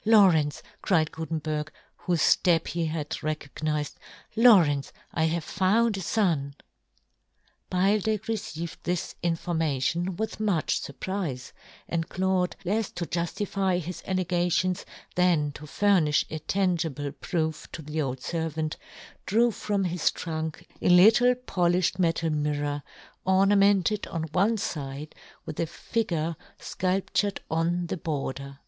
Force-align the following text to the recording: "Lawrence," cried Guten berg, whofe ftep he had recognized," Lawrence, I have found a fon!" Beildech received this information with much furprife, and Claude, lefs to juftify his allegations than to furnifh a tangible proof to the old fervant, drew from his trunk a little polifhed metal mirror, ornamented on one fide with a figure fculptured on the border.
"Lawrence," 0.18 0.62
cried 0.82 1.10
Guten 1.12 1.38
berg, 1.38 1.72
whofe 2.02 2.36
ftep 2.42 2.66
he 2.66 2.84
had 2.84 3.22
recognized," 3.22 3.98
Lawrence, 4.36 4.92
I 5.14 5.24
have 5.24 5.44
found 5.44 5.96
a 5.96 6.02
fon!" 6.02 6.56
Beildech 7.72 8.28
received 8.28 8.80
this 8.84 9.14
information 9.22 10.16
with 10.16 10.40
much 10.40 10.82
furprife, 10.82 11.52
and 11.88 12.06
Claude, 12.06 12.54
lefs 12.66 12.90
to 12.96 13.06
juftify 13.06 13.80
his 13.80 14.02
allegations 14.06 14.84
than 15.14 15.52
to 15.52 15.64
furnifh 15.64 16.22
a 16.30 16.38
tangible 16.40 17.10
proof 17.10 17.66
to 17.72 17.80
the 17.80 18.02
old 18.02 18.18
fervant, 18.18 18.76
drew 19.24 19.50
from 19.50 19.84
his 19.84 20.10
trunk 20.10 20.66
a 20.82 20.90
little 20.90 21.34
polifhed 21.34 21.98
metal 21.98 22.28
mirror, 22.28 22.82
ornamented 23.24 24.06
on 24.08 24.24
one 24.32 24.58
fide 24.58 25.14
with 25.46 25.58
a 25.58 25.66
figure 25.66 26.36
fculptured 26.60 27.38
on 27.50 27.86
the 27.86 27.96
border. 27.96 28.58